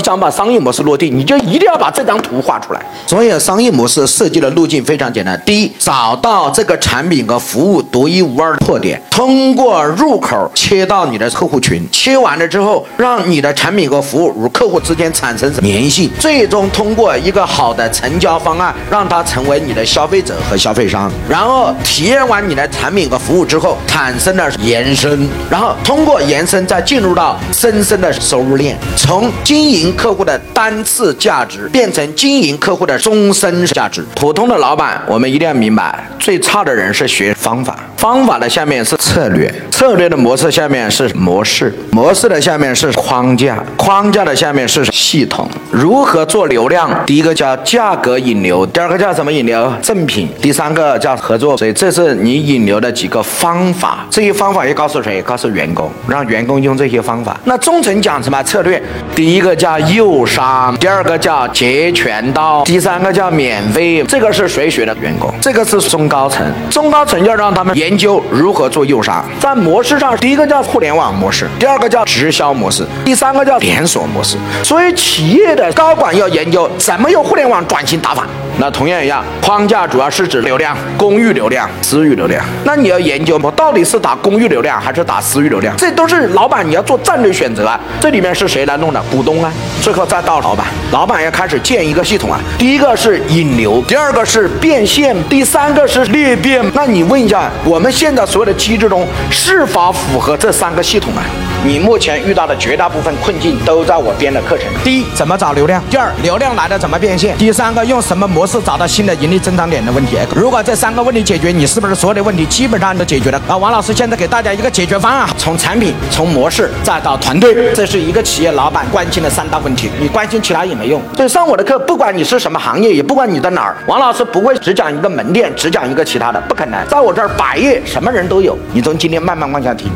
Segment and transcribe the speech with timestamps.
[0.00, 2.80] 想把商业模式落地，你就一定要把这张图画出来。
[3.06, 21.10] 所以商业模式设计的路径非常简单：第一，找到这个产品和服务独一无二的特点，通过入口切到你的客户群，切完了之后，让你的产品和服务与客户之间产生粘性，最终通过一个好的成交方案，让他成为你的消费者和消费商。
[21.28, 34.04] 然后体验完你的产品和服务之后，产生了延伸，然后通过延伸再进入到深深的收入链，从经营客户的单次价值变成经营客户的终身价值。
[34.14, 45.46] 普通的老板，我们一定要明白，最差的人是学方法，方法的下面是策略，策略的模式下面是模式，模式的下面是框架，框架的下面是系统。
[45.70, 47.04] 如何做流量？
[47.04, 49.70] 第一个叫价格引流，第二个叫什么引流？
[49.82, 51.54] 赠品，第三个叫合作。
[51.58, 54.06] 所以这是你引流的几个方法。
[54.08, 55.20] 这些方法要告诉谁？
[55.20, 57.38] 告诉员工，让员工用这些方法。
[57.44, 58.82] 那中层讲什么策略？
[59.14, 64.02] 第一个叫诱商，第二个叫截拳道，第三个叫免费。
[64.04, 64.96] 这个是谁学的？
[64.96, 65.30] 员工。
[65.42, 69.24] 这个是中高层，中高层要让他们研研究如何做诱杀。
[69.40, 74.36] 在模式上，第一个叫互联网模式，第二个叫直销模式，第三个叫连锁模式。
[74.62, 78.28] 所以企业的高管要研究怎么用互联网转型打法。
[78.60, 82.44] 那同样一样，框架主要是指流量、公域流量、私域流量。
[82.62, 85.74] 那你要研究我到底是打公域流量还是打私域流量？
[85.78, 87.80] 这都是老板你要做战略选择啊。
[87.98, 89.02] 这里面是谁来弄的？
[89.10, 89.50] 股东啊。
[89.80, 92.38] 最后再到老板，老板要开始建一个系统啊。
[92.58, 96.62] 第一个是引流，第二个是变现，第三个是裂变。
[96.74, 101.24] 那你问一下，我们现在所有的机制中是否符合这三个系统啊？
[101.64, 104.66] 你目前遇到的绝大部分困境都在我编的课程。
[104.84, 105.82] 第一，怎么找流量？
[105.88, 107.36] 第二，流量来了怎么变现？
[107.38, 110.18] 第三个，用什么模式是找到新的盈利增长点的问题？
[110.34, 113.40] 如果这三个问题解决，你是不是所有的问题基本上都解决了？
[113.46, 119.88] 啊，王老师现在给大家一个解决方案：从产品、从模式再到团队，这是一个企业老板关心的三大问题。
[120.00, 121.00] 你关心其他也没用。
[121.16, 126.84] 所以上我的课，不管你是什么行业，也不管你在哪儿，王老师不会只讲一个门店，只讲一个其他的，不可能。
[126.88, 128.58] 在我这儿，百业什么人都有。
[128.72, 129.88] 你从今天慢慢往下听。